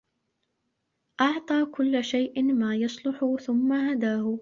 [1.21, 4.39] أَعْطَى كُلَّ شَيْءٍ مَا يَصْلُحُ ثُمَّ هَدَاهُ